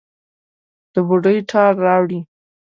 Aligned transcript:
د 0.93 0.95
بوډۍ 1.07 1.37
ټال 1.49 1.73
راوړي 1.85 2.19